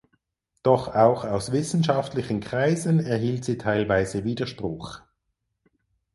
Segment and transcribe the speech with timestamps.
[0.63, 4.99] Doch auch aus wissenschaftlichen Kreisen erhielt sie teilweise Widerspruch.